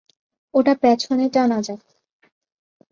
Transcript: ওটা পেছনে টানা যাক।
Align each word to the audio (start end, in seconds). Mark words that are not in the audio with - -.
ওটা 0.53 0.73
পেছনে 0.75 1.25
টানা 1.29 1.59
যাক। 1.61 1.81